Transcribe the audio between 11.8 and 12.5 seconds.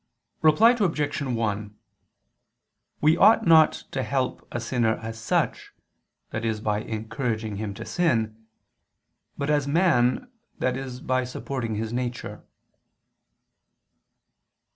nature.